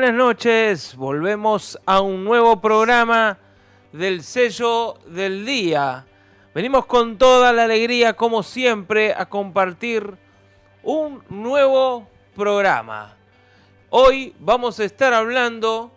[0.00, 0.96] buenas noches.
[0.96, 3.36] Volvemos a un nuevo programa
[3.92, 6.06] del sello del día.
[6.54, 10.16] Venimos con toda la alegría, como siempre, a compartir
[10.82, 13.14] un nuevo programa.
[13.90, 15.92] Hoy vamos a estar hablando,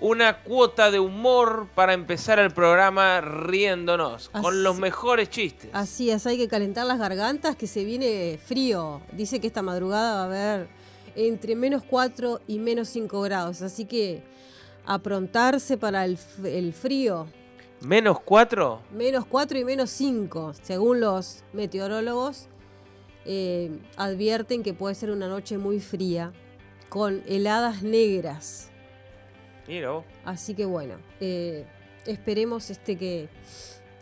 [0.00, 5.70] una cuota de humor para empezar el programa riéndonos, con los mejores chistes.
[5.72, 9.00] Así es, hay que calentar las gargantas que se viene frío.
[9.12, 10.68] Dice que esta madrugada va a haber
[11.16, 14.22] entre menos 4 y menos 5 grados, así que
[14.84, 17.26] aprontarse para el, el frío.
[17.84, 18.80] ¿Menos 4?
[18.92, 22.48] Menos 4 y menos 5, según los meteorólogos.
[23.26, 26.32] Eh, advierten que puede ser una noche muy fría,
[26.88, 28.70] con heladas negras.
[29.68, 30.04] Miro.
[30.24, 31.66] Así que bueno, eh,
[32.06, 33.28] esperemos este que,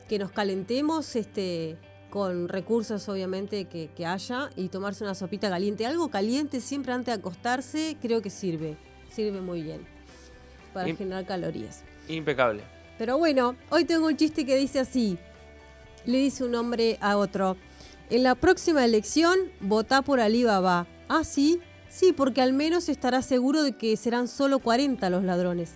[0.09, 1.77] que nos calentemos este,
[2.11, 5.87] con recursos obviamente que, haya y tomarse una sopita caliente.
[5.87, 8.77] Algo caliente siempre antes de acostarse creo que sirve,
[9.11, 9.81] sirve muy bien
[10.75, 11.85] para generar calorías.
[12.09, 12.63] Impecable.
[12.99, 15.19] Pero bueno, hoy tengo un chiste que dice así.
[16.05, 17.57] Le dice un hombre a otro.
[18.11, 20.87] En la próxima elección, votá por Alibaba.
[21.09, 21.61] Ah, sí.
[21.89, 25.75] Sí, porque al menos estará seguro de que serán solo 40 los ladrones.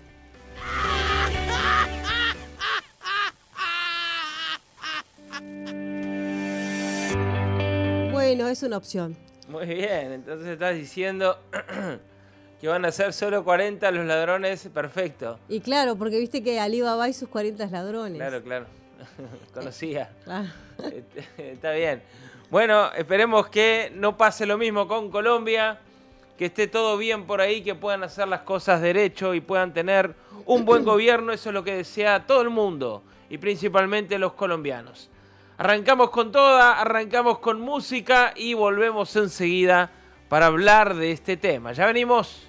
[8.13, 9.17] Bueno, es una opción.
[9.49, 11.39] Muy bien, entonces estás diciendo
[12.61, 15.39] que van a ser solo 40 los ladrones, perfecto.
[15.49, 18.17] Y claro, porque viste que Alibaba y sus 40 ladrones.
[18.17, 18.67] Claro, claro.
[19.55, 20.11] Conocía.
[20.77, 22.03] Este, está bien.
[22.51, 25.79] Bueno, esperemos que no pase lo mismo con Colombia,
[26.37, 30.15] que esté todo bien por ahí, que puedan hacer las cosas derecho y puedan tener
[30.45, 31.33] un buen gobierno.
[31.33, 35.09] Eso es lo que desea todo el mundo y principalmente los colombianos.
[35.57, 39.91] Arrancamos con toda, arrancamos con música y volvemos enseguida
[40.29, 41.73] para hablar de este tema.
[41.73, 42.46] Ya venimos.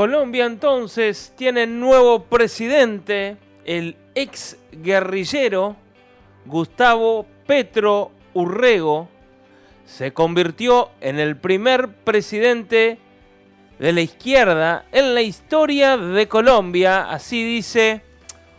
[0.00, 3.36] Colombia entonces tiene nuevo presidente,
[3.66, 5.76] el ex guerrillero
[6.46, 9.10] Gustavo Petro Urrego.
[9.84, 12.96] Se convirtió en el primer presidente
[13.78, 18.00] de la izquierda en la historia de Colombia, así dice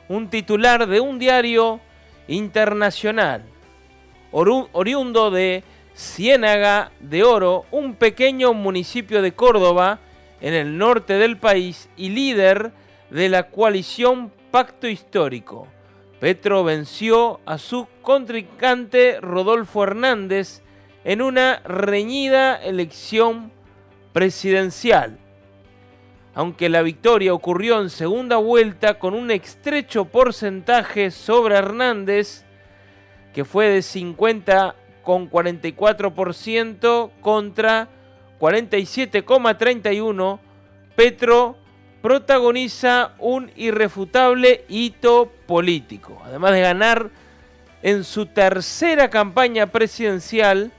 [0.09, 1.79] un titular de un diario
[2.27, 3.41] internacional,
[4.31, 5.63] oriundo de
[5.95, 10.01] Ciénaga de Oro, un pequeño municipio de Córdoba,
[10.41, 12.71] en el norte del país y líder
[13.09, 15.67] de la coalición Pacto Histórico.
[16.19, 20.61] Petro venció a su contrincante Rodolfo Hernández
[21.03, 23.51] en una reñida elección
[24.13, 25.17] presidencial.
[26.33, 32.45] Aunque la victoria ocurrió en segunda vuelta con un estrecho porcentaje sobre Hernández,
[33.33, 37.89] que fue de 50 con 44% contra
[38.41, 40.39] 47,31,
[40.95, 41.55] Petro
[42.01, 46.19] protagoniza un irrefutable hito político.
[46.25, 47.11] Además de ganar
[47.83, 50.71] en su tercera campaña presidencial,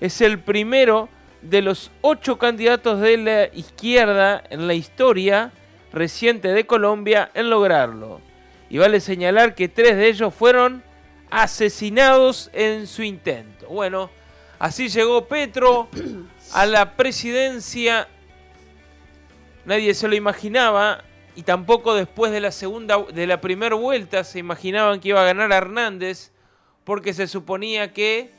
[0.00, 1.08] es el primero
[1.40, 5.52] de los ocho candidatos de la izquierda en la historia
[5.90, 8.20] reciente de Colombia en lograrlo.
[8.68, 10.82] y vale señalar que tres de ellos fueron
[11.30, 13.66] asesinados en su intento.
[13.68, 14.10] Bueno,
[14.58, 15.88] así llegó Petro
[16.52, 18.08] a la presidencia.
[19.64, 21.04] Nadie se lo imaginaba
[21.34, 25.24] y tampoco después de la segunda de la primera vuelta se imaginaban que iba a
[25.24, 26.32] ganar Hernández
[26.84, 28.30] porque se suponía que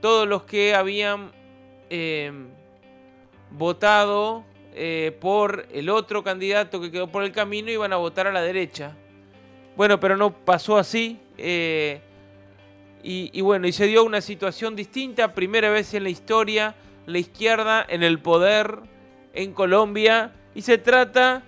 [0.00, 1.32] todos los que habían
[1.90, 2.32] eh,
[3.50, 4.44] votado
[4.74, 8.42] eh, por el otro candidato que quedó por el camino iban a votar a la
[8.42, 8.94] derecha.
[9.76, 11.18] Bueno, pero no pasó así.
[11.38, 12.00] Eh,
[13.08, 16.74] y, bueno, y se dio una situación distinta, primera vez en la historia,
[17.06, 18.80] la izquierda en el poder
[19.32, 21.42] en Colombia, y se trata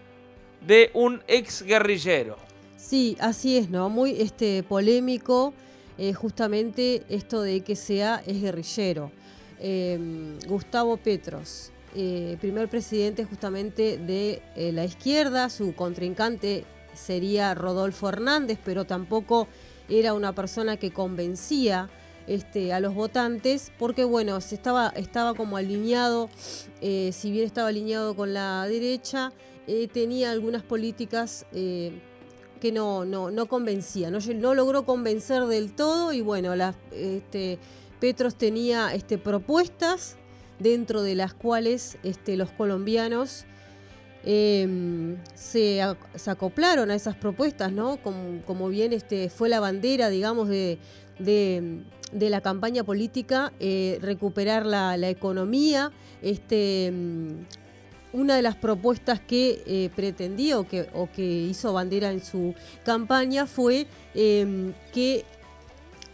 [0.67, 2.37] de un ex guerrillero.
[2.77, 3.89] Sí, así es, ¿no?
[3.89, 5.55] Muy este, polémico
[5.97, 9.11] eh, justamente esto de que sea ex guerrillero.
[9.61, 16.65] Em, Gustavo Petros, eh, primer presidente justamente de la izquierda, su contrincante
[16.95, 19.49] sería Rodolfo Hernández, pero tampoco
[19.89, 21.89] era una persona que convencía
[22.29, 26.29] este, a los votantes, porque bueno, se estaba, estaba como alineado,
[26.81, 29.33] eh, si bien estaba alineado con la derecha,
[29.67, 32.01] eh, tenía algunas políticas eh,
[32.61, 36.55] que no, no, no convencía, no, logró convencer del todo y bueno,
[36.93, 37.59] este,
[38.01, 40.17] Petros tenía este, propuestas
[40.59, 43.47] dentro de las cuales los colombianos
[44.25, 45.81] Em, se,
[46.27, 47.99] acoplaron a esas propuestas, ¿no?
[48.03, 48.93] Como, bien
[49.31, 50.79] fue la bandera, digamos, de,
[52.13, 55.93] la campaña política, eh, recuperar la, economía.
[56.23, 57.45] Este, em,
[58.13, 63.47] una de las propuestas que eh, pretendió que, o que hizo bandera en su campaña
[63.47, 65.25] fue em, que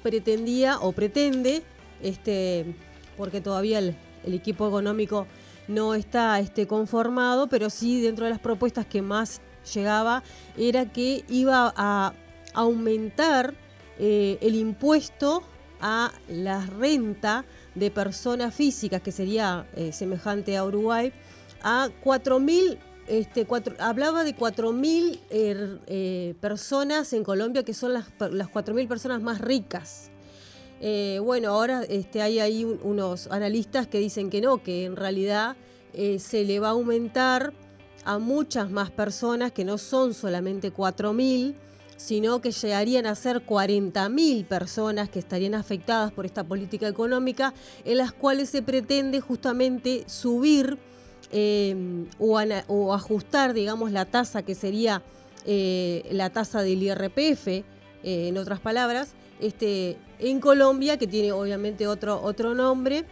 [0.02, 1.62] pretendía o pretende,
[2.02, 2.74] este,
[3.16, 3.94] porque todavía el
[4.24, 5.26] equipo económico
[5.68, 9.40] no está este, conformado, pero sí dentro de las propuestas que más
[9.72, 10.22] llegaba
[10.56, 12.12] era que iba a
[12.52, 13.54] aumentar
[13.98, 15.42] eh, el impuesto
[15.86, 17.44] a la renta
[17.74, 21.12] de personas físicas, que sería eh, semejante a Uruguay,
[21.62, 23.46] a 4.000 este,
[23.80, 30.10] hablaba de 4.000 eh, personas en Colombia que son las, las 4.000 personas más ricas.
[30.80, 35.56] Eh, bueno, ahora este, hay ahí unos analistas que dicen que no, que en realidad
[35.92, 37.52] eh, se le va a aumentar
[38.06, 41.54] a muchas más personas que no son solamente 4.000,
[41.96, 47.98] sino que llegarían a ser 40.000 personas que estarían afectadas por esta política económica, en
[47.98, 50.78] las cuales se pretende justamente subir
[51.32, 55.02] eh, o, ajustar, digamos, la tasa que sería
[55.46, 57.64] la tasa del IRPF,
[58.02, 63.04] en otras palabras, este, en Colombia, que tiene obviamente otro, otro nombre.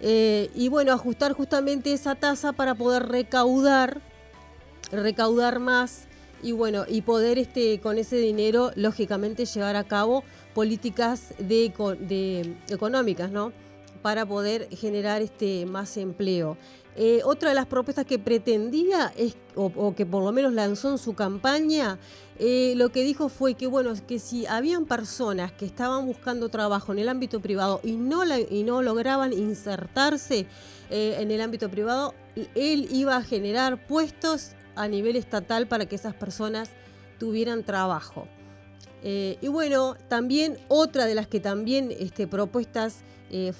[0.00, 4.00] Eh, y bueno, ajustar justamente esa tasa para poder recaudar,
[4.90, 6.08] recaudar más
[6.42, 11.72] y bueno, y poder este, con ese dinero, lógicamente, llevar a cabo políticas de,
[12.68, 13.52] económicas, ¿no?
[14.02, 16.56] Para poder generar este, más empleo.
[16.96, 20.98] Eh, otra de las propuestas que pretendía, es, o, que por lo menos lanzó en
[20.98, 21.98] su campaña,
[22.38, 26.92] eh, lo que dijo fue que, bueno, que si habían personas que estaban buscando trabajo
[26.92, 30.46] en el ámbito privado y no, y no lograban insertarse
[30.90, 32.14] eh, en el ámbito privado,
[32.54, 36.70] él iba a generar puestos a nivel estatal para que esas personas
[37.18, 38.26] tuvieran trabajo.
[39.02, 43.02] y bueno, también otra de las que también este, propuestas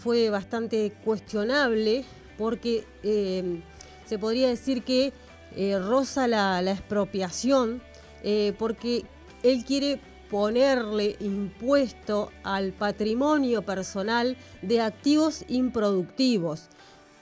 [0.02, 2.04] fue bastante cuestionable
[2.40, 3.60] porque eh,
[4.06, 5.12] se podría decir que
[5.54, 7.82] eh, roza la, expropiación,
[8.22, 9.04] eh, porque
[9.42, 10.00] él quiere
[10.30, 16.70] ponerle impuesto al patrimonio personal de activos improductivos.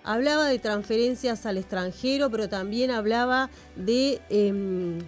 [0.09, 5.01] Hablaba de transferencias al extranjero, pero también hablaba de, em,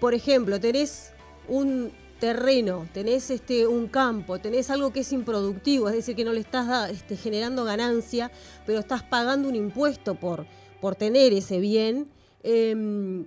[0.00, 1.12] por ejemplo, tenés
[1.46, 6.32] un terreno, tenés este, un campo, tenés algo que es improductivo, es decir, que no
[6.32, 8.32] le estás este, generando ganancia,
[8.66, 10.46] pero estás pagando un impuesto por,
[10.80, 12.08] por tener ese bien,
[12.42, 13.24] em,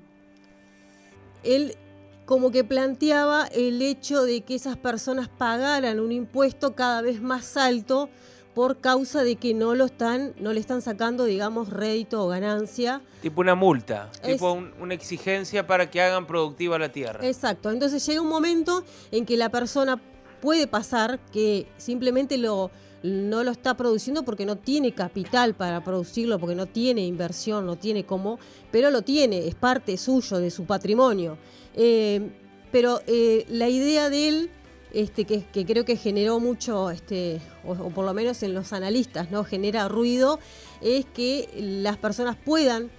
[1.43, 1.77] él
[2.25, 7.55] como que planteaba el hecho de que esas personas pagaran un impuesto cada vez más
[7.55, 8.09] alto
[8.53, 13.01] por causa de que no lo están, no le están sacando, digamos, rédito o ganancia.
[13.21, 17.25] Tipo una multa, tipo una exigencia para que hagan productiva la tierra.
[17.25, 17.71] Exacto.
[17.71, 19.99] Entonces llega un momento en que la persona
[20.41, 22.69] puede pasar que simplemente lo,
[23.01, 27.77] no lo está produciendo porque no tiene capital para producirlo, porque no tiene inversión, no
[27.77, 28.39] tiene cómo,
[28.71, 31.37] pero lo tiene, es parte suyo, de su patrimonio.
[31.75, 32.29] Eh,
[32.71, 34.51] pero eh, la idea de él
[34.93, 39.43] este, que, creo que generó mucho, este, o, por lo menos en los analistas, ¿no?
[39.43, 40.39] Genera ruido,
[40.81, 42.91] es que las personas puedan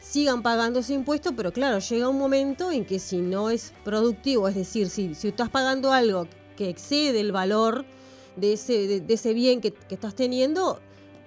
[0.00, 4.48] sigan pagando ese impuesto, pero claro, llega un momento en que si no es productivo,
[4.48, 7.84] es decir, si, si estás pagando algo que excede el valor
[8.36, 10.80] de ese, de, ese bien que, estás teniendo,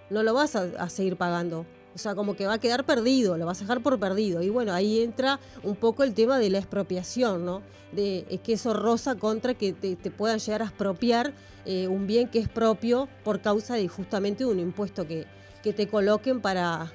[0.10, 1.66] no lo vas a, seguir pagando.
[1.96, 4.44] O sea, como que va a quedar perdido, lo vas a dejar por perdido.
[4.44, 7.62] Y bueno, ahí entra un poco el tema de la expropiación, ¿no?
[7.94, 11.34] De eh, que eso roza contra que te, puedan llegar a expropiar
[11.66, 15.26] eh, un bien que es propio por causa de justamente un impuesto que,
[15.64, 16.92] que te coloquen para,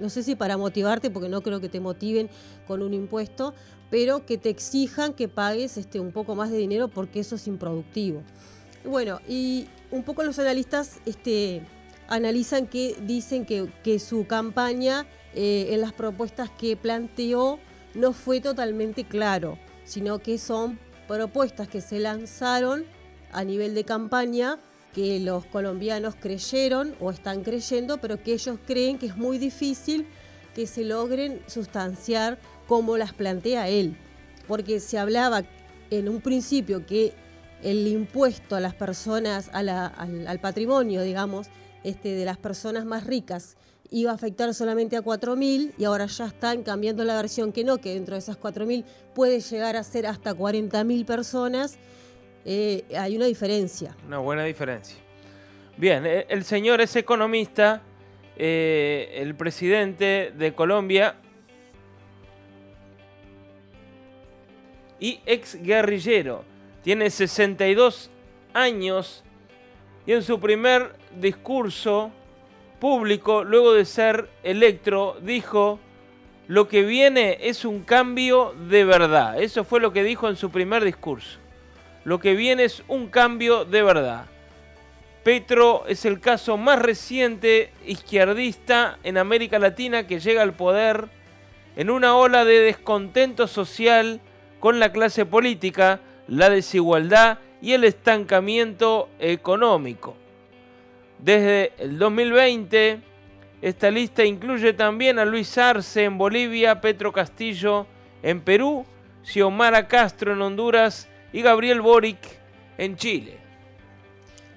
[0.00, 2.28] no sé si para motivarte, porque no creo que te motiven
[2.66, 3.54] con un impuesto,
[3.90, 7.46] pero que te exijan que pagues este, un poco más de dinero porque eso es
[7.46, 8.22] improductivo.
[8.84, 11.62] Bueno, y un poco los analistas este,
[12.08, 17.58] analizan que dicen que, su campaña eh, en las propuestas que planteó
[17.94, 22.84] no fue totalmente claro, sino que son propuestas que se lanzaron
[23.32, 24.58] a nivel de campaña
[24.92, 30.06] que los colombianos creyeron o están creyendo, pero que ellos creen que es muy difícil
[30.54, 33.94] que se logren sustanciar como las plantea él.
[34.48, 35.44] Porque se hablaba
[35.90, 37.12] en un principio que
[37.62, 41.48] el impuesto a las personas, al, patrimonio, digamos,
[41.86, 43.56] este, de las personas más ricas
[43.90, 47.78] iba a afectar solamente a 4.000 y ahora ya están cambiando la versión que no,
[47.78, 51.78] que dentro de esas 4.000 puede llegar a ser hasta 40.000 personas.
[52.44, 53.96] Eh, hay una diferencia.
[54.04, 54.96] Una buena diferencia.
[55.76, 57.82] Bien, eh, el señor es economista,
[58.36, 61.16] eh, el presidente de Colombia
[64.98, 66.44] y ex guerrillero
[66.82, 68.10] tiene 62
[68.54, 69.22] años
[70.06, 72.10] y en su primer discurso
[72.78, 75.78] público, luego de ser electo, dijo,
[76.48, 79.40] lo que viene es un cambio de verdad.
[79.40, 81.38] Eso fue lo que dijo en su primer discurso.
[82.04, 84.26] Lo que viene es un cambio de verdad.
[85.24, 91.08] Petro es el caso más reciente izquierdista en América Latina que llega al poder
[91.74, 94.20] en una ola de descontento social
[94.60, 100.16] con la clase política la desigualdad y el estancamiento económico.
[101.18, 103.00] Desde el 2020,
[103.62, 107.86] esta lista incluye también a Luis Arce en Bolivia, Petro Castillo
[108.22, 108.84] en Perú,
[109.22, 112.18] Xiomara Castro en Honduras y Gabriel Boric
[112.78, 113.38] en Chile.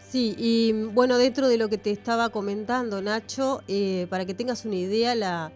[0.09, 4.65] Sí, y bueno, dentro de lo que te estaba comentando, Nacho, eh, para que tengas
[4.65, 5.51] una idea, la,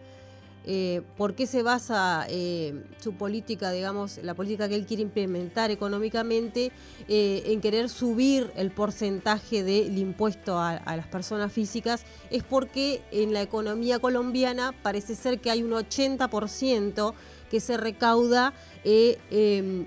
[0.66, 5.70] eh, por qué se basa eh, su política, digamos, la política que él quiere implementar
[5.70, 6.72] económicamente
[7.06, 13.34] eh, en querer subir el porcentaje del impuesto a, las personas físicas, es porque en
[13.34, 17.12] la economía colombiana parece ser que hay un 80%
[17.50, 18.54] que se recauda
[18.84, 19.86] em,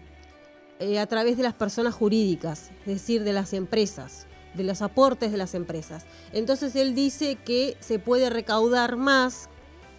[1.00, 5.38] a través de las personas jurídicas, es decir, de las empresas de los aportes de
[5.38, 6.08] las empresas.
[6.34, 9.50] Entonces él dice que se puede recaudar más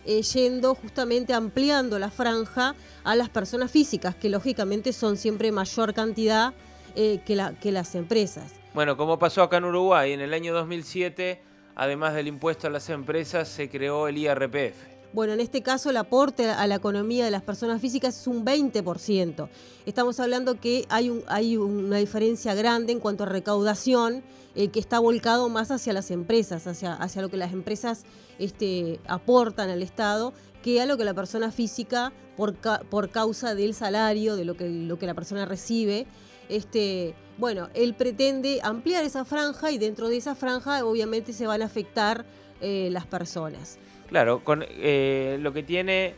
[0.08, 2.74] eh, yendo justamente ampliando la franja
[3.04, 6.54] a las personas físicas, que lógicamente son siempre mayor cantidad
[6.96, 8.54] eh, que, la, que las empresas.
[8.72, 11.42] Bueno, como pasó acá en Uruguay, en el año 2007,
[11.74, 14.97] además del impuesto a las empresas, se creó el IRPF.
[15.12, 18.44] Bueno, en este caso el aporte a la economía de las personas físicas es un
[18.44, 19.48] 20%.
[19.86, 24.22] Estamos hablando que hay, un, hay una diferencia grande en cuanto a recaudación
[24.54, 28.04] eh, que está volcado más hacia las empresas, hacia, lo que las empresas
[28.38, 34.36] este, aportan al Estado, que a lo que la persona física, por, causa del salario,
[34.36, 36.06] de lo que, lo que la persona recibe,
[36.50, 41.62] este, bueno, él pretende ampliar esa franja y dentro de esa franja obviamente se van
[41.62, 42.26] a afectar
[42.60, 43.78] eh, las personas.
[44.08, 46.14] Claro, con eh, lo que tiene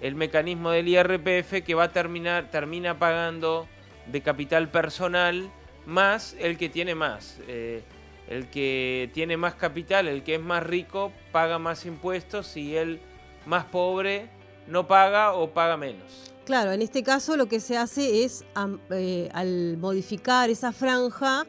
[0.00, 3.66] el mecanismo del IRPF que va a terminar, termina pagando
[4.06, 5.50] de capital personal
[5.86, 7.38] más el que tiene más.
[7.48, 7.82] Eh,
[8.28, 13.00] el que tiene más capital, el que es más rico, paga más impuestos y el
[13.46, 14.28] más pobre
[14.68, 16.32] no paga o paga menos.
[16.44, 18.44] Claro, en este caso lo que se hace es,
[18.90, 21.46] eh, al modificar esa franja,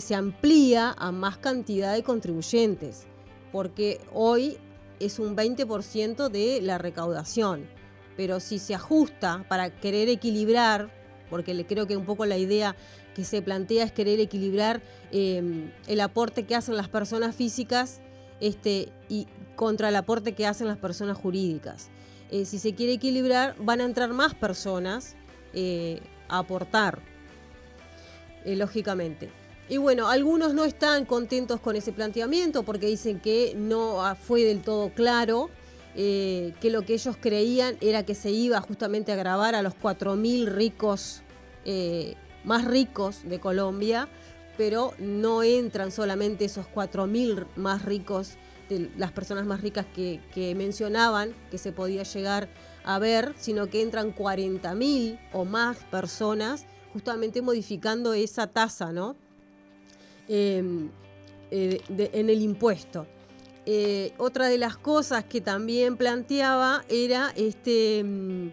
[0.00, 3.06] se amplía a más cantidad de contribuyentes,
[3.52, 4.58] porque hoy
[5.00, 7.68] es un 20% de la recaudación.
[8.16, 10.90] Pero si se ajusta para querer equilibrar,
[11.28, 12.76] porque creo que un poco la idea
[13.14, 18.00] que se plantea es querer equilibrar em, el aporte que hacen las personas físicas
[18.40, 21.88] este, y contra el aporte que hacen las personas jurídicas.
[22.30, 25.16] Eh, si se quiere equilibrar, van a entrar más personas
[25.54, 27.00] eh, a aportar,
[28.44, 29.30] eh, lógicamente.
[29.68, 34.62] Y bueno, algunos no están contentos con ese planteamiento porque dicen que no fue del
[34.62, 35.50] todo claro,
[35.94, 39.74] eh, que lo que ellos creían era que se iba justamente a grabar a los
[39.74, 41.22] 4.000 ricos,
[41.64, 44.08] eh, más ricos de Colombia,
[44.56, 48.36] pero no entran solamente esos 4.000 más ricos
[48.68, 52.48] este, las personas más ricas que, mencionaban que se podía llegar
[52.84, 59.16] a ver, sino que entran 40.000 o más personas justamente modificando esa tasa, ¿no?
[60.28, 60.90] Em,
[61.52, 63.06] eh, en el impuesto.
[63.66, 68.48] Eh, otra de las cosas que también planteaba era este, mm,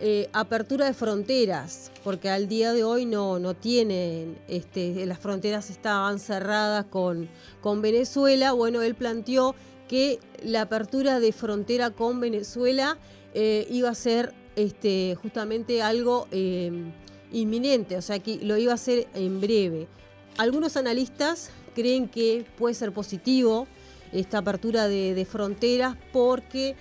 [0.00, 5.70] eh, apertura de fronteras, porque al día de hoy no, no tienen, este, las fronteras
[5.70, 7.28] estaban cerradas con,
[7.60, 8.52] con Venezuela.
[8.52, 9.56] Bueno, él planteó
[9.88, 12.98] que la apertura de frontera con Venezuela
[13.34, 16.92] iba a ser este, justamente algo em,
[17.32, 19.88] inminente, o sea que lo iba a hacer en breve.
[20.38, 23.66] Algunos analistas creen que puede ser positivo
[24.12, 26.76] esta apertura de, fronteras porque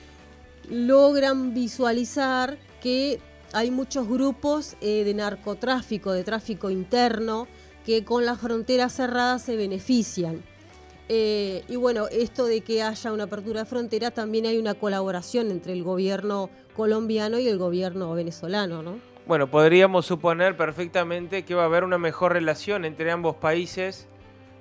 [0.69, 3.19] logran visualizar que
[3.53, 7.47] hay muchos grupos eh, de narcotráfico, de tráfico interno,
[7.83, 10.43] que con las fronteras cerradas se benefician.
[11.09, 15.49] Eh, y bueno, esto de que haya una apertura de frontera, también hay una colaboración
[15.49, 19.16] entre el gobierno colombiano y el gobierno venezolano, ¿no?
[19.27, 24.07] Bueno, podríamos suponer perfectamente que va a haber una mejor relación entre ambos países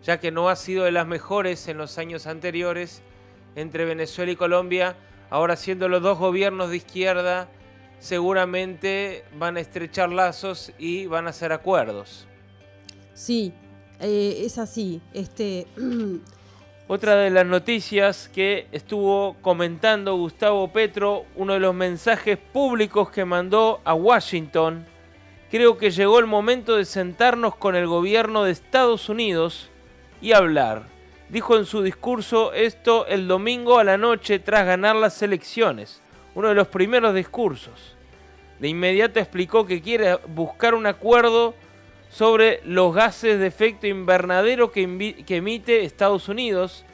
[0.02, 3.02] ya que no ha sido de las mejores en los años anteriores
[3.56, 4.96] entre Venezuela y Colombia.
[5.30, 7.48] Ahora siendo los dos gobiernos de izquierda,
[7.98, 12.28] seguramente van a estrechar lazos y van a hacer acuerdos.
[13.14, 13.52] Sí,
[14.00, 15.00] eh, es así.
[15.12, 15.66] Este...
[16.88, 23.24] Otra de las noticias que estuvo comentando Gustavo Petro, uno de los mensajes públicos que
[23.24, 24.86] mandó a Washington,
[25.50, 29.68] creo que llegó el momento de sentarnos con el gobierno de Estados Unidos
[30.22, 30.84] y hablar.
[31.28, 36.02] Dijo en su discurso esto el domingo a la noche tras ganar las elecciones,
[36.36, 37.96] uno de los primeros discursos.
[38.60, 41.56] De inmediato explicó que quiere buscar un acuerdo
[42.08, 46.84] sobre los gases de efecto invernadero que, emite Estados Unidos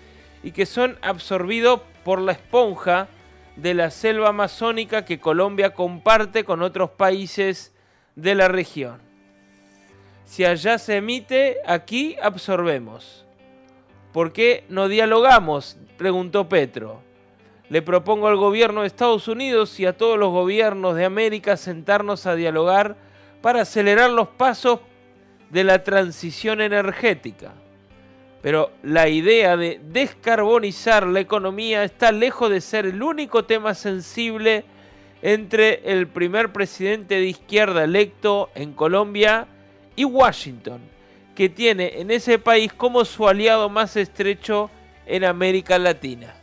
[0.43, 3.09] y que son absorbidos por la esponja
[3.57, 7.75] de la selva amazónica que Colombia comparte con otros países
[8.17, 9.01] de la región.
[10.25, 13.27] Si allá se emite, aquí absorbemos.
[14.13, 15.77] ¿Por qué no dialogamos?
[15.97, 17.03] preguntó Petro.
[17.69, 22.27] Le propongo al gobierno de Estados Unidos y a todos los gobiernos de América sentarnos
[22.27, 22.97] a dialogar
[23.41, 24.81] para acelerar los pasos
[25.53, 27.53] de la transición energética.
[28.41, 34.65] Pero la idea de descarbonizar la economía está lejos de ser el único tema sensible
[35.21, 39.47] entre el primer presidente de izquierda electo en Colombia
[39.95, 40.81] y Washington,
[41.37, 44.71] que tiene en ese país como su aliado más estrecho
[45.07, 46.35] en América Latina.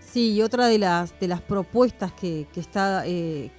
[0.00, 3.50] Sí, y otra de las, de las propuestas que, está, eh,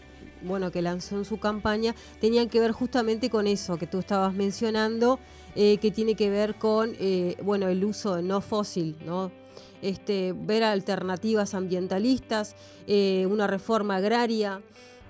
[0.41, 4.33] bueno, que lanzó en su campaña, tenían que ver justamente con eso que tú estabas
[4.33, 5.19] mencionando,
[5.55, 9.31] eh, que tiene que ver con, eh, bueno, el uso no fósil, ¿no?
[9.81, 12.55] Este, ver alternativas ambientalistas,
[13.29, 14.61] una reforma agraria,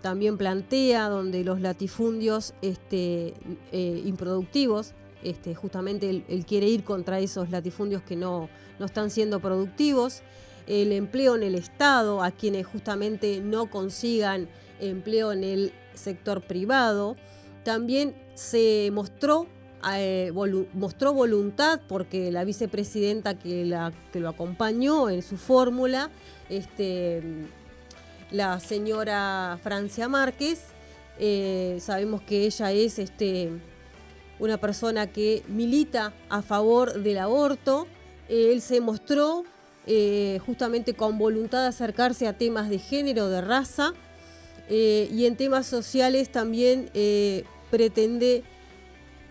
[0.01, 3.33] también plantea, donde los latifundios este,
[3.71, 9.39] eh, improductivos, este, justamente él, quiere ir contra esos latifundios que no, no están siendo
[9.39, 10.21] productivos,
[10.67, 14.47] el empleo en el Estado, a quienes justamente no consigan
[14.79, 17.15] empleo en el sector privado,
[17.63, 19.47] también se mostró
[19.95, 20.31] eh,
[20.73, 26.09] mostró voluntad porque la vicepresidenta que, la, que lo acompañó en su fórmula
[26.49, 27.23] este,
[28.31, 30.65] la señora Francia Márquez.
[31.17, 33.51] Eh, sabemos que ella es este,
[34.39, 37.87] una persona que milita a favor del aborto.
[38.27, 39.43] él se mostró
[39.87, 43.93] eh, justamente con voluntad de acercarse a temas de género, de raza,
[44.69, 46.89] eh, y en temas sociales también
[47.71, 48.43] pretende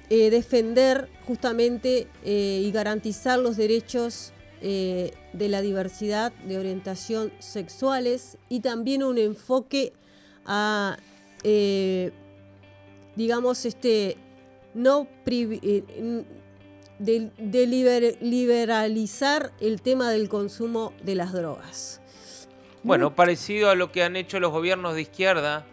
[0.08, 9.04] defender justamente y garantizar los derechos eh, de la diversidad de orientación sexuales y también
[9.04, 9.92] un enfoque
[10.44, 10.96] a,
[11.44, 12.10] eh,
[13.14, 14.16] digamos, este,
[14.74, 16.24] no eh,
[16.98, 22.00] de, liberalizar el tema del consumo de las drogas.
[22.88, 25.66] Bueno, parecido a lo que han hecho los gobiernos de izquierda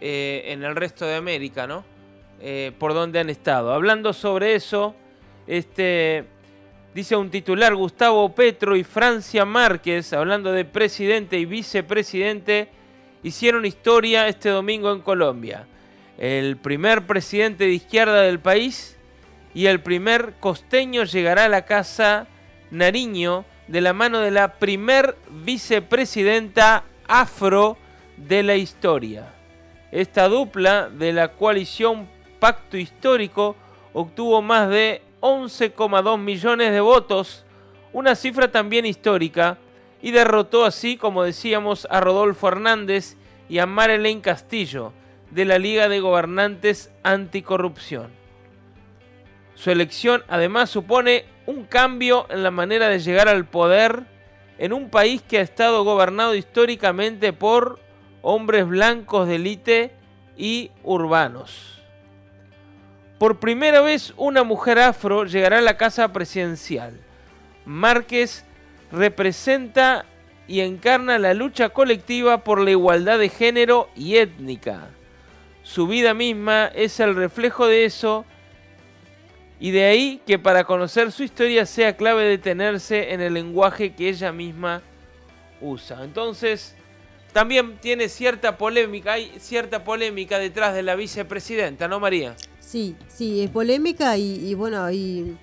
[0.00, 1.84] en el resto de América, ¿no?
[2.78, 3.72] por donde han estado.
[3.72, 4.94] Hablando sobre eso,
[5.46, 6.24] este
[6.94, 12.68] Dice un titular, Gustavo Petro y Francia Márquez, hablando de presidente y vicepresidente,
[13.22, 15.68] hicieron historia este domingo en Colombia.
[16.18, 18.96] El primer presidente de izquierda del país
[19.54, 22.26] y el primer costeño llegará a la casa
[22.72, 27.78] Nariño de la mano de la primer vicepresidenta afro
[28.16, 29.32] de la historia.
[29.92, 33.56] Esta dupla de la coalición Pacto Histórico
[33.92, 37.44] obtuvo más de 11,2 millones de votos
[37.92, 39.58] una cifra también histórica,
[40.02, 43.16] y derrotó así, como decíamos, a Rodolfo Hernández
[43.48, 44.92] y a Marilyn Castillo,
[45.30, 48.19] de la Liga de Gobernantes Anticorrupción.
[49.54, 54.04] Su elección además supone un cambio en la manera de llegar al poder
[54.58, 57.80] en un país que ha estado gobernado históricamente por
[58.22, 59.92] hombres blancos de élite
[60.36, 61.82] y urbanos.
[63.18, 66.98] Por primera vez una mujer afro llegará a la casa presidencial.
[67.66, 68.44] Márquez
[68.90, 70.06] representa
[70.48, 74.88] y encarna la lucha colectiva por la igualdad de género y étnica.
[75.62, 78.24] Su vida misma es el reflejo de eso
[79.60, 84.08] y de ahí que para conocer su historia sea clave detenerse en el lenguaje que
[84.08, 84.82] ella misma
[85.60, 86.02] usa.
[86.02, 86.74] Entonces,
[87.34, 92.34] también tiene cierta polémica, hay cierta polémica detrás de la vicepresidenta, ¿no, María?
[92.58, 95.36] Sí, sí, es polémica y, bueno, hay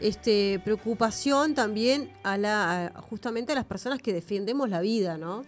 [0.00, 5.44] este, preocupación también a la, justamente a las personas que defendemos la vida, ¿no?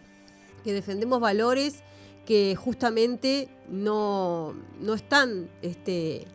[0.64, 1.84] Que defendemos valores
[2.26, 6.26] que justamente no, no están este,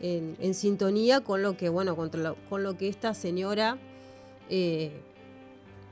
[0.00, 3.78] en, sintonía con lo que, bueno, con lo, que esta señora
[4.48, 4.92] eh,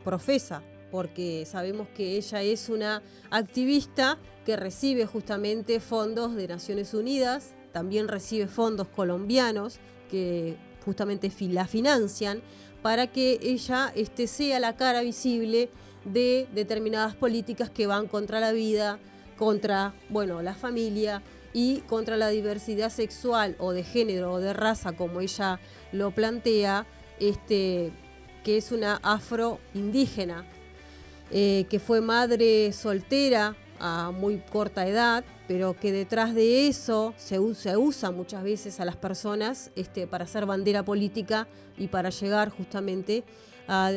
[0.04, 7.54] profesa, porque sabemos que ella es una activista que recibe justamente fondos de Naciones Unidas,
[7.72, 9.78] también recibe fondos colombianos
[10.10, 12.42] que justamente la financian
[12.82, 15.70] para que ella este, sea la cara visible
[16.04, 18.98] de determinadas políticas que van contra la vida,
[19.38, 21.22] contra bueno, la familia,
[21.54, 25.60] y contra la diversidad sexual o de género o de raza, como ella
[25.92, 26.84] lo plantea,
[27.20, 27.92] este,
[28.42, 30.44] que es una afro-indígena,
[31.30, 37.38] eh, que fue madre soltera a muy corta edad, pero que detrás de eso se,
[37.38, 41.46] usa muchas veces a las personas este, para hacer bandera política
[41.78, 43.24] y para llegar justamente
[43.68, 43.92] a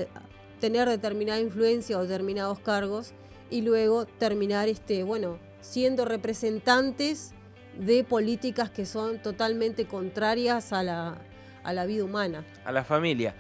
[0.60, 3.14] tener determinada influencia o determinados cargos
[3.50, 7.34] y luego terminar este, bueno, siendo representantes
[7.80, 11.18] de políticas que son totalmente contrarias a la,
[11.64, 12.44] a la vida humana.
[12.66, 13.36] A la familia.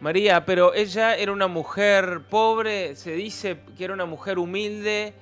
[0.00, 5.14] María, pero ella era una mujer pobre, se dice que era una mujer humilde,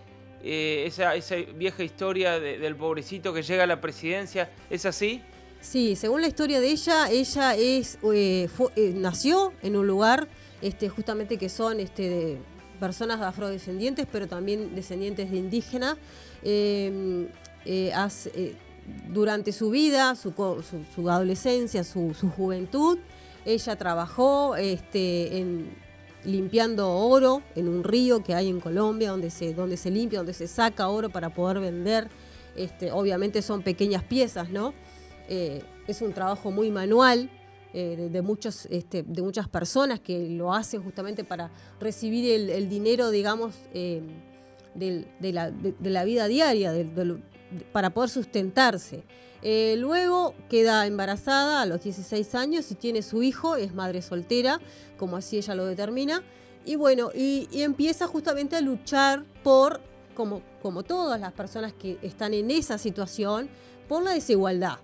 [0.42, 5.22] eh, esa, esa, vieja historia del pobrecito que llega a la presidencia, ¿es así?
[5.60, 10.26] Sí, según la historia de ella, ella es eh, eh, nació en un lugar
[10.60, 12.38] este, justamente que son este, de
[12.80, 15.96] personas afrodescendientes, pero también descendientes de indígenas.
[17.64, 17.92] Eh,
[18.34, 18.54] eh,
[19.08, 20.32] durante su vida, su,
[21.08, 22.98] adolescencia, su, juventud,
[23.44, 25.44] ella trabajó este,
[26.24, 30.34] limpiando oro en un río que hay en Colombia, donde se, donde se limpia, donde
[30.34, 32.08] se saca oro para poder vender.
[32.56, 34.74] Este, obviamente son pequeñas piezas, ¿no?
[35.28, 37.30] Eh, es un trabajo muy manual.
[37.72, 43.54] de, muchos, este, de muchas personas que lo hacen justamente para recibir el, dinero, digamos,
[44.74, 47.22] de, la, vida diaria, del,
[47.72, 49.04] para poder sustentarse.
[49.42, 54.60] Eh, luego queda embarazada a los 16 años y tiene su hijo, es madre soltera,
[54.96, 56.22] como así ella lo determina.
[56.64, 59.80] Y bueno, y, empieza justamente a luchar por,
[60.14, 63.48] como, como todas las personas que están en esa situación,
[63.88, 64.78] por la desigualdad,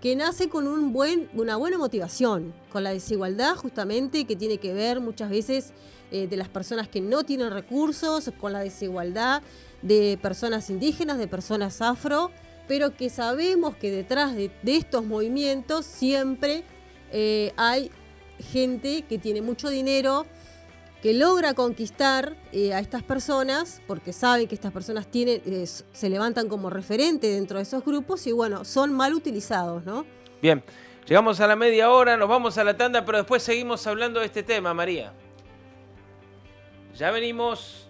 [0.00, 4.72] que nace con un buen, una buena motivación, con la desigualdad justamente que tiene que
[4.72, 5.72] ver muchas veces
[6.12, 9.42] eh, de las personas que no tienen recursos, con la desigualdad
[9.82, 12.30] de personas indígenas, de personas afro,
[12.66, 16.64] pero que sabemos que detrás de, estos movimientos siempre
[17.12, 17.90] eh, hay
[18.52, 20.26] gente que tiene mucho dinero,
[21.02, 26.10] que logra conquistar eh, a estas personas, porque saben que estas personas tienen, eh, se
[26.10, 30.04] levantan como referente dentro de esos grupos y bueno, son mal utilizados, ¿no?
[30.42, 30.62] Bien,
[31.06, 34.26] llegamos a la media hora, nos vamos a la tanda, pero después seguimos hablando de
[34.26, 35.12] este tema, María.
[36.94, 37.88] Ya venimos.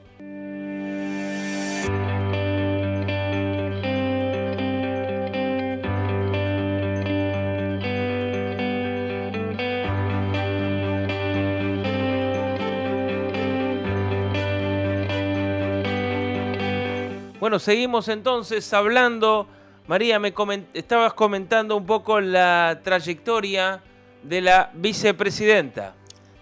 [17.48, 19.46] Bueno, seguimos entonces hablando.
[19.86, 20.34] María, me
[20.74, 23.82] estabas comentando un poco la trayectoria
[24.22, 25.94] de la vicepresidenta.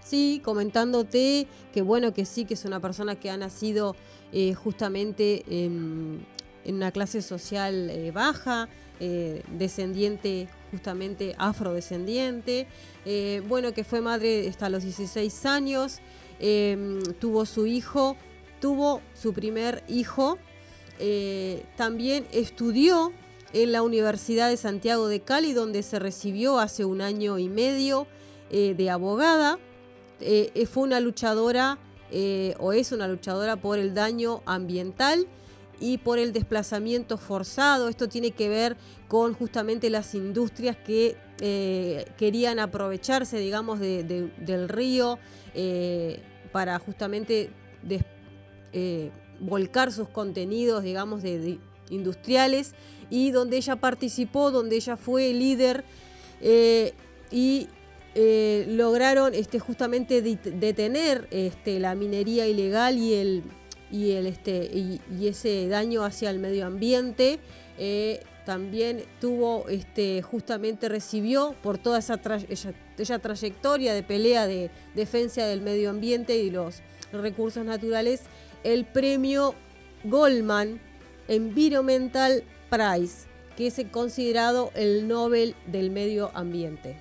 [0.03, 3.95] Sí, comentándote que bueno, que sí, que es una persona que ha nacido
[4.33, 6.27] eh, justamente en,
[6.67, 12.67] una clase social eh, baja, eh, descendiente, justamente afrodescendiente,
[13.47, 16.01] bueno, que fue madre hasta los 16 años,
[17.21, 18.17] tuvo su hijo,
[18.61, 20.39] tuvo su primer hijo,
[20.99, 23.13] eh, también estudió
[23.53, 28.07] en la Universidad de Santiago de Cali, donde se recibió hace un año y medio
[28.51, 29.59] eh, de abogada.
[30.21, 31.79] eh, fue una luchadora
[32.59, 35.27] o es una luchadora por el daño ambiental
[35.81, 37.89] y por el desplazamiento forzado.
[37.89, 38.77] Esto tiene que ver
[39.09, 41.17] con justamente las industrias que
[42.17, 45.19] querían aprovecharse, digamos, del río
[46.53, 47.51] para justamente
[49.41, 51.59] volcar sus contenidos, digamos, de,
[51.91, 52.75] industriales
[53.11, 55.85] y donde ella participó, donde ella fue líder
[56.41, 56.93] eh,
[57.31, 57.69] y
[58.15, 63.43] eh, lograron este, justamente detener este, la minería ilegal y el,
[63.91, 67.39] y, el, este, y, ese daño hacia el medio ambiente.
[67.79, 75.61] Eh, también tuvo, este, justamente recibió por toda esa, trayectoria de pelea de defensa del
[75.61, 76.81] medio ambiente y los
[77.13, 78.23] recursos naturales,
[78.67, 79.55] el premio
[80.03, 80.81] Goldman
[81.29, 86.99] Environmental Prize, que es considerado el Nobel del Medio Ambiente.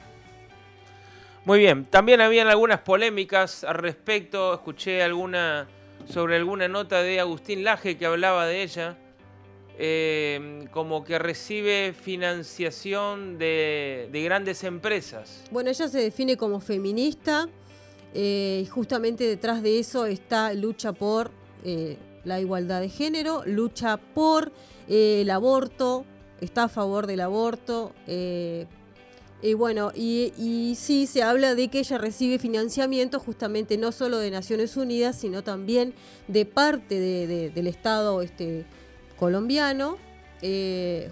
[1.43, 5.67] Muy bien, también habían algunas polémicas al respecto, escuché alguna
[6.07, 8.97] sobre alguna nota de Agustín Laje que hablaba de ella,
[9.79, 15.43] eh, como que recibe financiación de, grandes empresas.
[15.49, 17.49] Bueno, ella se define como feminista
[18.13, 21.31] eh, y justamente detrás de eso está lucha por
[21.65, 24.51] eh, la igualdad de género, lucha por
[24.87, 26.05] eh, el aborto,
[26.39, 27.91] está a favor del aborto.
[28.05, 28.67] Eh,
[29.41, 34.29] y bueno, y, sí se habla de que ella recibe financiamiento justamente no solo de
[34.29, 35.93] Naciones Unidas, sino también
[36.27, 38.65] de parte del Estado este,
[39.17, 39.97] colombiano,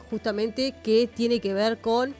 [0.10, 2.16] justamente que tiene que ver con,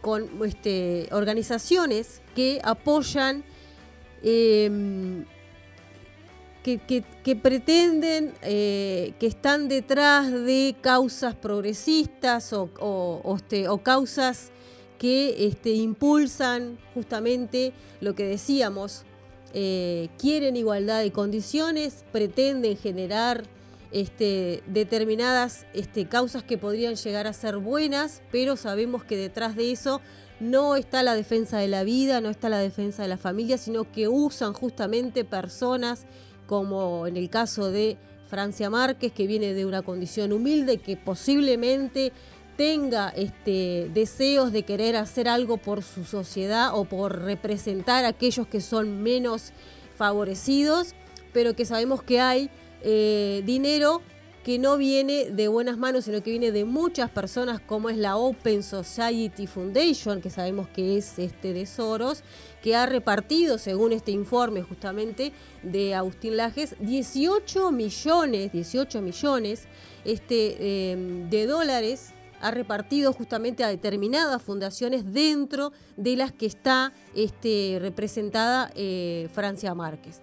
[0.00, 3.44] con este, organizaciones que apoyan
[6.62, 14.50] que, pretenden, eh, que están detrás de causas progresistas o, este, causas
[14.98, 19.04] que este, impulsan justamente lo que decíamos,
[19.54, 23.44] eh, quieren igualdad de condiciones, pretenden generar
[23.90, 25.66] este, determinadas
[26.08, 30.00] causas que podrían llegar a ser buenas, pero sabemos que detrás de eso
[30.38, 33.90] no está la defensa de la vida, no está la defensa de la familia, sino
[33.90, 36.06] que usan justamente personas
[36.50, 42.10] como en el caso de Francia Márquez, que viene de una condición humilde, que posiblemente
[42.56, 48.48] tenga este, deseos de querer hacer algo por su sociedad o por representar a aquellos
[48.48, 49.52] que son menos
[49.96, 50.96] favorecidos,
[51.32, 52.50] pero que sabemos que hay
[52.82, 54.02] eh, dinero
[54.44, 58.16] que no viene de buenas manos, sino que viene de muchas personas, como es la
[58.16, 62.22] Open Society Foundation, que sabemos que es este de Soros,
[62.62, 69.66] que ha repartido, según este informe justamente de Agustín Lajes, 18 millones, 18 millones
[70.04, 76.94] este, em, de dólares ha repartido justamente a determinadas fundaciones dentro de las que está
[77.14, 80.22] este, representada eh, Francia Márquez.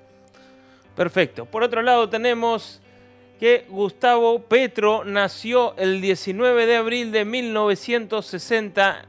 [0.96, 1.46] Perfecto.
[1.46, 2.82] Por otro lado tenemos
[3.40, 9.06] que Gustavo Petro nació el 19 de abril de 1960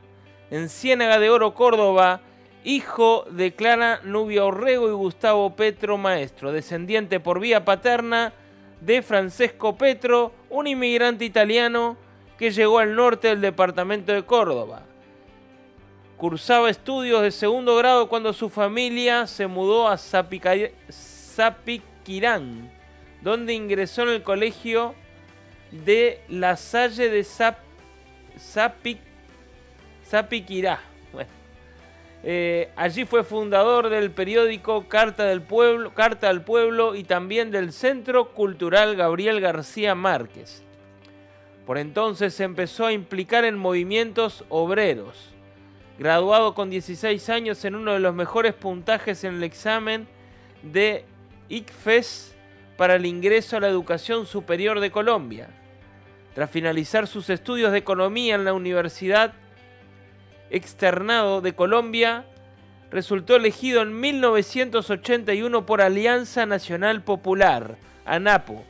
[0.51, 2.21] en Ciénaga de Oro, Córdoba,
[2.65, 8.35] hijo de Clara Nubia Orrego y Gustavo Petro Maestro, descendiente por vía paterna
[8.81, 11.97] de Francesco Petro, un inmigrante italiano
[12.37, 14.83] que llegó al norte del departamento de Córdoba.
[16.19, 21.81] Cursaba estudios de segundo grado cuando su familia se mudó a Zapiquirán,
[23.23, 24.95] donde ingresó en el colegio
[25.71, 27.27] de La Salle de
[30.05, 30.81] Zapiquirá.
[32.25, 37.73] Eh, allí fue fundador del periódico Carta del Pueblo, Carta al Pueblo y también del
[37.73, 40.65] Centro Cultural Gabriel García Márquez.
[41.65, 45.33] Por entonces se empezó a implicar en movimientos obreros.
[45.99, 50.09] Graduado con 16 años en uno de los mejores puntajes en el examen
[50.63, 51.05] de
[51.49, 52.35] ICFES
[52.79, 55.49] para el ingreso a la educación superior de Colombia.
[56.35, 59.35] Tras finalizar sus estudios de economía en la Universidad
[60.49, 62.25] externado de Colombia,
[62.93, 68.63] resultó elegido en 1981 por Alianza Nacional Popular, ANAPO,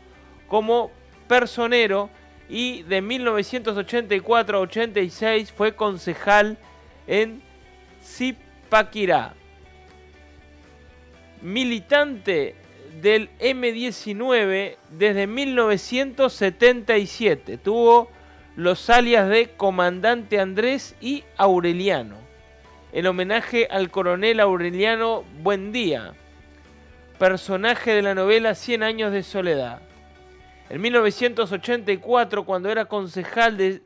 [0.49, 0.91] como
[1.29, 2.09] personero
[2.49, 6.57] y de 1984 a 86 fue concejal
[7.07, 7.43] en
[8.03, 9.35] Zipaquirá.
[11.43, 12.57] Militante
[13.01, 17.57] del M19 desde 1977.
[17.59, 18.11] Tuvo
[18.57, 22.17] los alias de Comandante Andrés y Aureliano,
[22.93, 26.15] en homenaje al coronel Aureliano Buendía,
[27.19, 29.83] personaje de la novela Cien años de soledad.
[30.71, 33.83] En 1984, cuando era concejal de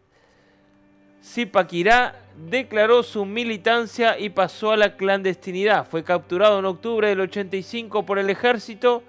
[1.22, 2.16] Zipaquirá
[2.48, 5.86] declaró su militancia y pasó a la clandestinidad.
[5.86, 9.02] Fue capturado en octubre del 85 por el ejército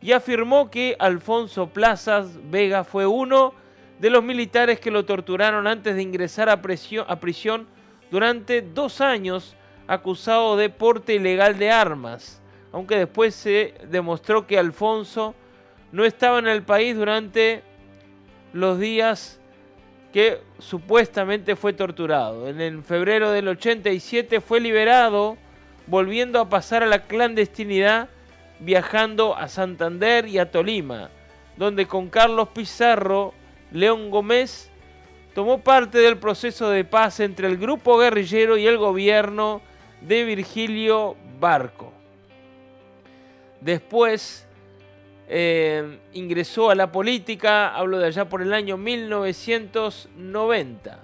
[0.00, 3.54] y afirmó que Alfonso Plazas Vega fue uno
[3.98, 7.66] de los militares que lo torturaron antes de ingresar a, prisión
[8.10, 12.40] durante dos años acusado de porte ilegal de armas,
[12.72, 15.34] aunque después se demostró que Alfonso
[15.92, 17.62] no estaba en el país durante
[18.52, 19.39] los días
[20.12, 22.48] que supuestamente fue torturado.
[22.48, 25.36] En febrero del 87 fue liberado,
[25.86, 28.08] volviendo a pasar a la clandestinidad,
[28.58, 31.10] viajando a Santander y a Tolima,
[31.56, 33.34] donde con Carlos Pizarro,
[33.70, 34.70] León Gómez,
[35.34, 39.62] tomó parte del proceso de paz entre el grupo guerrillero y el gobierno
[40.00, 41.92] de Virgilio Barco.
[43.60, 44.46] Después
[45.32, 50.98] eh, ingresó a la política, hablo de allá por el año 1990.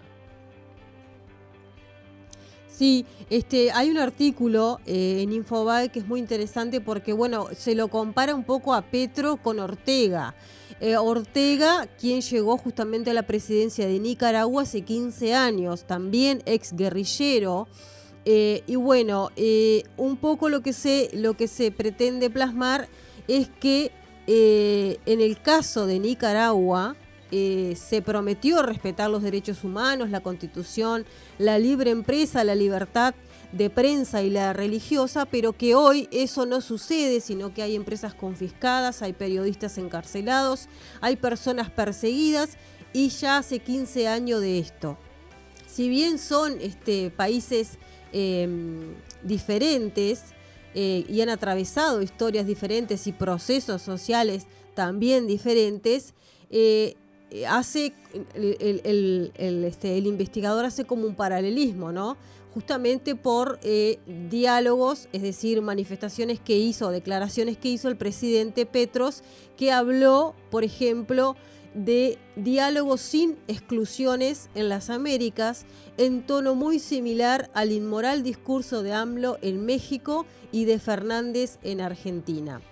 [2.66, 7.76] Sí, este, hay un artículo eh, en Infobae que es muy interesante porque, bueno, se
[7.76, 10.34] lo compara un poco a Petro con Ortega.
[10.80, 16.72] Eh, Ortega, quien llegó justamente a la presidencia de Nicaragua hace 15 años, también ex
[16.72, 17.68] guerrillero.
[18.24, 19.30] y bueno,
[19.96, 22.88] un poco lo que, se, lo que se pretende plasmar
[23.28, 23.92] es que
[24.26, 26.96] eh, en el caso de Nicaragua,
[27.32, 31.04] eh, se prometió respetar los derechos humanos, la constitución,
[31.38, 33.14] la libre empresa, la libertad
[33.50, 38.14] de prensa y la religiosa, pero que hoy eso no sucede, sino que hay empresas
[38.14, 40.68] confiscadas, hay periodistas encarcelados,
[41.00, 42.56] hay personas perseguidas
[42.92, 44.96] y ya hace 15 años de esto.
[45.66, 47.78] Si bien son este, países
[48.12, 50.35] em, diferentes,
[50.78, 56.12] eh, y han atravesado historias diferentes y procesos sociales también diferentes,
[56.50, 56.96] eh,
[57.48, 57.94] hace
[58.34, 59.32] el,
[59.64, 62.18] este, el, investigador hace como un paralelismo, ¿no?
[62.52, 69.22] Justamente por eh, diálogos, es decir, manifestaciones que hizo, declaraciones que hizo el presidente Petros,
[69.56, 71.36] que habló, por ejemplo,
[71.76, 75.66] de diálogo sin exclusiones en las Américas,
[75.98, 81.82] en tono muy similar al inmoral discurso de AMLO en México y de Fernández en
[81.82, 82.62] Argentina.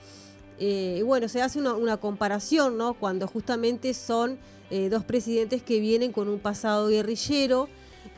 [0.58, 2.94] Eh, bueno, se hace una, comparación, ¿no?
[2.94, 4.38] Cuando justamente son
[4.70, 7.68] eh, dos presidentes que vienen con un pasado guerrillero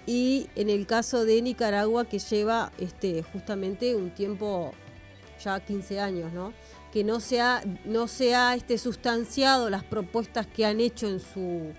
[0.06, 4.72] y en el caso de Nicaragua que lleva este, justamente un tiempo,
[5.42, 6.52] ya 15 años, ¿no?
[6.92, 11.72] Que no se ha, no este, sustanciado las propuestas que han hecho en su,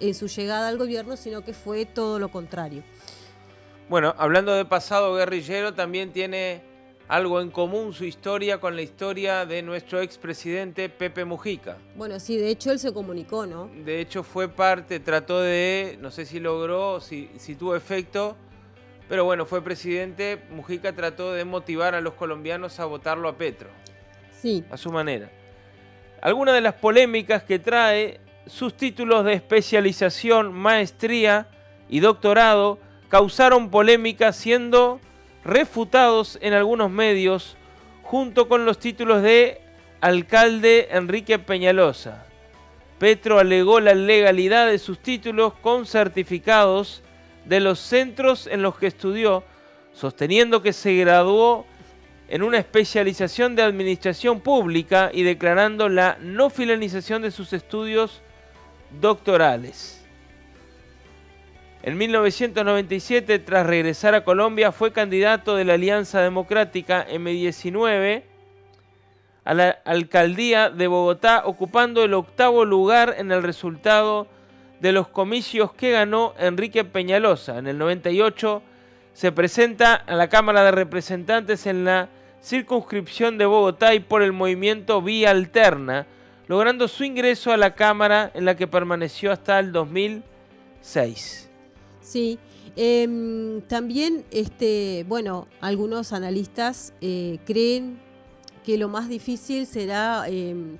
[0.00, 2.82] en su llegada al gobierno, sino que fue todo lo contrario.
[3.88, 6.62] Bueno, hablando de pasado guerrillero, también tiene
[7.08, 11.76] algo en común su historia con la historia de nuestro expresidente Pepe Mujica.
[11.96, 13.70] Bueno, sí, de hecho él se comunicó, ¿no?
[13.84, 18.36] De hecho fue parte, trató de, no sé si logró, si, si tuvo efecto,
[19.08, 23.68] pero bueno, fue presidente, Mujica trató de motivar a los colombianos a votarlo a Petro
[24.70, 25.30] a su manera.
[26.20, 31.48] Algunas de las polémicas que trae sus títulos de especialización, maestría
[31.88, 35.00] y doctorado causaron polémica siendo
[35.44, 37.56] refutados en algunos medios
[38.02, 39.60] junto con los títulos de
[40.00, 42.26] alcalde Enrique Peñalosa.
[42.98, 47.02] Petro alegó la legalidad de sus títulos con certificados
[47.44, 49.42] de los centros en los que estudió,
[49.92, 51.66] sosteniendo que se graduó
[52.32, 58.22] en una especialización de administración pública y declarando la no finalización de sus estudios
[59.02, 60.02] doctorales.
[61.82, 68.22] En 1997, tras regresar a Colombia, fue candidato de la Alianza Democrática M19
[69.44, 74.26] a la alcaldía de Bogotá, ocupando el octavo lugar en el resultado
[74.80, 77.58] de los comicios que ganó Enrique Peñalosa.
[77.58, 78.62] En el 98
[79.12, 82.08] se presenta a la Cámara de Representantes en la
[82.42, 86.06] circunscripción de Bogotá y por el movimiento Vía Alterna,
[86.48, 91.48] logrando su ingreso a la Cámara en la que permaneció hasta el 2006.
[92.00, 92.38] Sí,
[92.74, 98.00] em, también, este, bueno, algunos analistas eh, creen
[98.64, 100.78] que lo más difícil será em,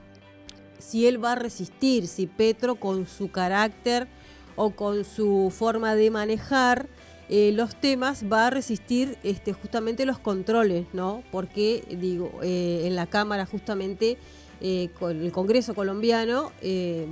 [0.79, 4.09] si él va a resistir, si Petro con su carácter
[4.57, 6.89] o con su forma de manejar
[7.35, 11.23] eh, los temas va a resistir este, justamente los controles, ¿no?
[11.33, 14.19] Porque, digo, eh, en la Cámara justamente,
[14.61, 16.53] eh, con el Congreso colombiano,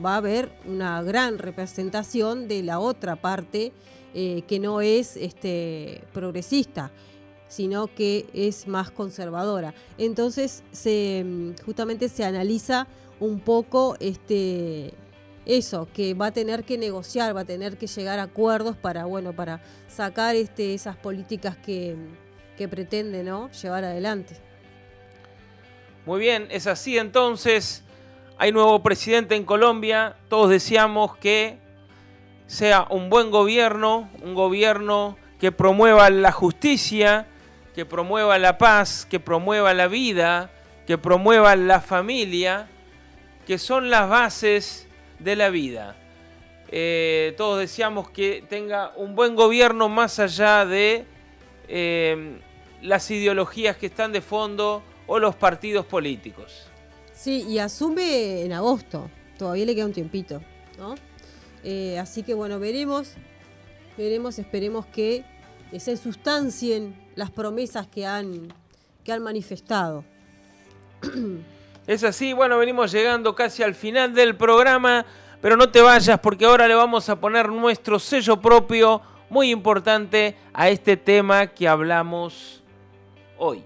[0.04, 3.72] va a haber una gran representación de la otra parte
[4.12, 6.92] que no es este, progresista
[7.48, 9.74] sino que es más conservadora.
[9.98, 11.24] Entonces, se,
[11.64, 12.86] justamente se analiza
[13.18, 14.92] un poco este,
[15.56, 19.04] eso, que va a tener que negociar, va a tener que llegar a acuerdos para,
[19.04, 21.96] bueno, para sacar este, esas políticas que,
[22.56, 23.50] que pretende ¿no?
[23.50, 24.36] llevar adelante.
[26.06, 27.84] Muy bien, es así entonces.
[28.38, 30.16] Hay nuevo presidente en Colombia.
[30.28, 31.58] Todos deseamos que
[32.46, 37.26] sea un buen gobierno, un gobierno que promueva la justicia,
[37.74, 40.50] que promueva la paz, que promueva la vida,
[40.86, 42.68] que promueva la familia,
[43.46, 44.88] que son las bases
[45.20, 45.96] de la vida.
[46.68, 51.04] Eh, todos deseamos que tenga un buen gobierno más allá de
[51.68, 52.38] eh,
[52.80, 56.68] las ideologías que están de fondo o los partidos políticos.
[57.12, 60.40] Sí, y asume en agosto, todavía le queda un tiempito,
[60.78, 60.94] ¿no?
[61.64, 63.14] Eh, así que bueno, veremos,
[63.98, 65.24] veremos, esperemos que
[65.76, 68.48] se sustancien las promesas que han,
[69.04, 70.04] que han manifestado.
[71.90, 75.04] Es así, bueno, venimos llegando casi al final del programa,
[75.40, 80.36] pero no te vayas porque ahora le vamos a poner nuestro sello propio muy importante
[80.52, 82.62] a este tema que hablamos
[83.38, 83.64] hoy.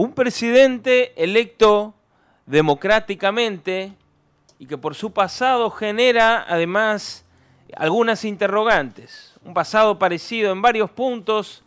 [0.00, 1.92] Un presidente electo
[2.46, 3.92] democráticamente
[4.58, 7.26] y que por su pasado genera además
[7.76, 9.34] algunas interrogantes.
[9.44, 11.62] Un pasado parecido en varios puntos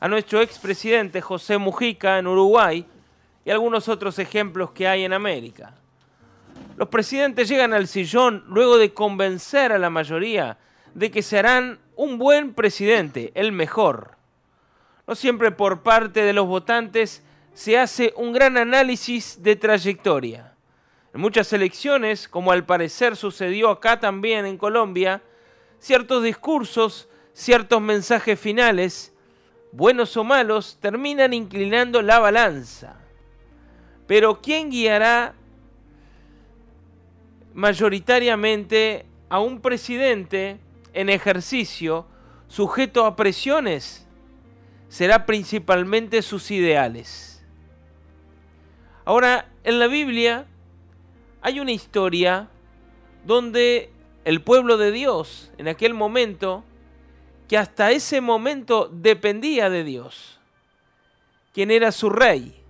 [0.00, 2.84] a nuestro expresidente José Mujica en Uruguay
[3.44, 5.72] y algunos otros ejemplos que hay en América.
[6.76, 10.58] Los presidentes llegan al sillón luego de convencer a la mayoría
[10.92, 14.16] de que serán un buen presidente, el mejor.
[15.06, 17.22] No siempre por parte de los votantes
[17.56, 20.52] se hace un gran análisis de trayectoria.
[21.14, 25.22] En muchas elecciones, como al parecer sucedió acá también en Colombia,
[25.78, 29.14] ciertos discursos, ciertos mensajes finales,
[29.72, 32.98] buenos o malos, terminan inclinando la balanza.
[34.06, 35.34] Pero ¿quién guiará
[37.54, 40.60] mayoritariamente a un presidente
[40.92, 42.06] en ejercicio
[42.48, 44.06] sujeto a presiones?
[44.90, 47.35] Será principalmente sus ideales.
[49.06, 50.46] Ahora, en la Biblia
[51.40, 52.48] hay una historia
[53.24, 53.88] donde
[54.24, 56.64] el pueblo de Dios, en aquel momento,
[57.46, 60.40] que hasta ese momento dependía de Dios,
[61.54, 62.60] quien era su rey.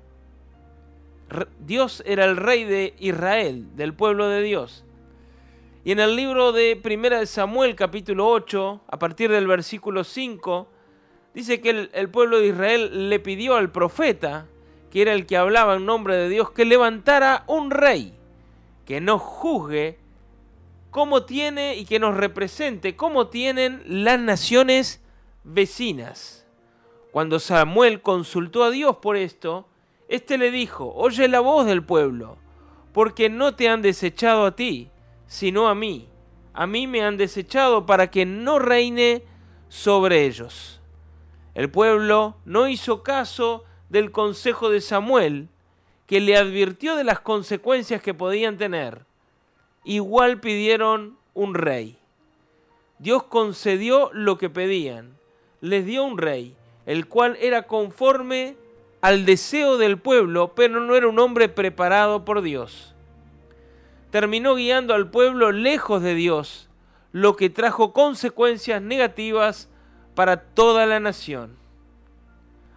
[1.59, 4.85] Dios era el rey de Israel, del pueblo de Dios.
[5.87, 10.69] Y en el libro de Primera de Samuel, capítulo 8, a partir del versículo 5,
[11.33, 14.47] dice que el, el pueblo de Israel le pidió al profeta
[14.97, 18.15] que era el que hablaba en nombre de Dios, que levantara un rey
[18.87, 19.99] que nos juzgue
[20.91, 25.05] cómo tiene y que nos represente, cómo tienen las naciones
[25.45, 26.47] vecinas.
[27.13, 29.69] Cuando Samuel consultó a Dios por esto,
[30.09, 32.39] éste le dijo, oye la voz del pueblo,
[32.95, 34.89] porque no te han desechado a ti,
[35.27, 36.09] sino a mí.
[36.55, 39.25] A mí me han desechado para que no reine
[39.69, 40.81] sobre ellos.
[41.53, 45.49] El pueblo no hizo caso del consejo de Samuel,
[46.07, 49.05] que le advirtió de las consecuencias que podían tener.
[49.85, 51.99] Igual pidieron un rey.
[52.99, 55.17] Dios concedió lo que pedían.
[55.61, 56.57] Les dio un rey,
[56.87, 58.57] el cual era conforme
[59.01, 62.95] al deseo del pueblo, pero no era un hombre preparado por Dios.
[64.11, 66.69] Terminó guiando al pueblo lejos de Dios,
[67.13, 69.69] lo que trajo consecuencias negativas
[70.15, 71.57] para toda la nación.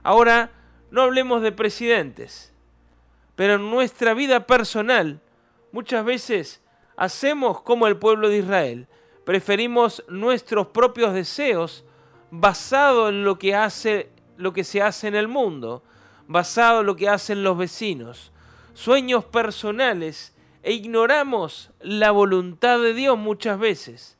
[0.04, 0.52] Ahora,
[0.92, 2.54] no hablemos de presidentes,
[3.36, 5.22] pero en nuestra vida personal
[5.72, 6.62] muchas veces
[6.98, 8.88] hacemos como el pueblo de Israel.
[9.26, 11.86] Preferimos nuestros propios deseos
[12.32, 14.10] basado en lo que hace
[14.40, 15.84] lo que se hace en el mundo,
[16.28, 18.32] basado en lo que hacen los vecinos,
[18.74, 20.34] sueños personales
[20.64, 24.18] e ignoramos la voluntad de Dios muchas veces.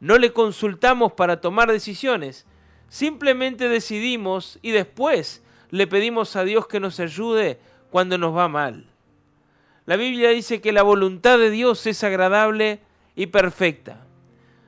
[0.00, 2.44] No le consultamos para tomar decisiones,
[2.88, 7.58] simplemente decidimos y después le pedimos a Dios que nos ayude
[7.90, 8.84] cuando nos va mal.
[9.86, 12.80] La Biblia dice que la voluntad de Dios es agradable
[13.16, 14.04] y perfecta.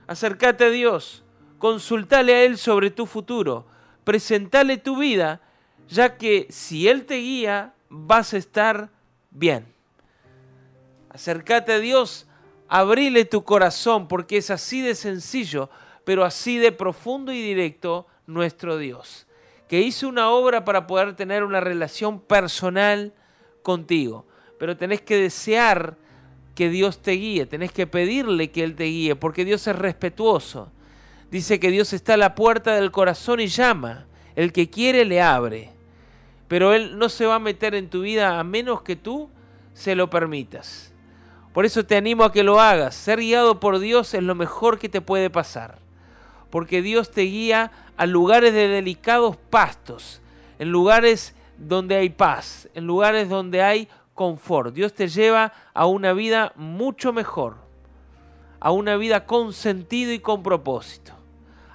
[0.07, 1.23] Acércate a Dios,
[1.59, 3.67] consultale a Él sobre tu futuro,
[4.03, 5.43] presentale tu vida,
[5.91, 8.89] ya que si Él te guía, vas a estar
[9.31, 9.67] bien.
[11.11, 12.27] Acércate a Dios,
[12.67, 15.69] abrile tu corazón, porque es así de sencillo,
[16.05, 19.27] pero así de profundo y directo nuestro Dios
[19.75, 23.13] que hizo una obra para poder tener una relación personal
[23.65, 24.25] contigo.
[24.57, 25.97] pero tenés que desear
[26.55, 30.71] que Dios te guíe, tenés que pedirle que Él te guíe, porque Dios es respetuoso.
[31.29, 34.07] Dice que Dios está a la puerta del corazón y llama.
[34.37, 35.73] El que quiere le abre.
[36.47, 39.29] Pero Él no se va a meter en tu vida a menos que tú
[39.73, 40.95] se lo permitas.
[41.53, 42.95] Por eso te animo a que lo hagas.
[42.95, 45.84] Ser guiado por Dios es lo mejor que te puede pasar.
[46.55, 50.23] Porque Dios te guía a lugares de delicados pastos,
[50.61, 54.73] en lugares donde hay paz, en lugares donde hay confort.
[54.73, 57.57] Dios te lleva a una vida mucho mejor,
[58.61, 61.15] a una vida con sentido y con propósito.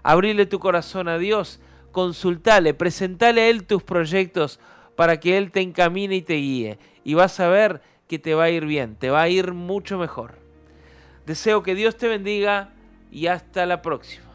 [0.01, 1.59] Abrile tu corazón a Dios,
[1.91, 4.61] consultale, presentale a Él tus proyectos
[4.95, 6.79] para que Él te encamine y te guíe.
[7.03, 9.97] Y vas a ver que te va a ir bien, te va a ir mucho
[9.97, 10.35] mejor.
[11.25, 12.69] Deseo que Dios te bendiga
[13.11, 14.28] y hasta la próxima.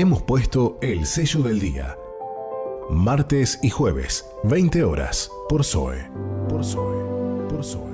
[0.00, 1.98] Hemos puesto el sello del día.
[2.88, 6.08] Martes y jueves, 20 horas, por Zoe.
[6.48, 7.46] Por Zoe.
[7.50, 7.89] Por Zoe.